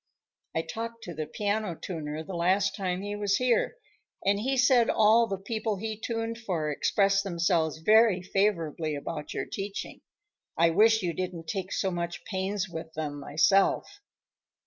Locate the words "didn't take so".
11.13-11.91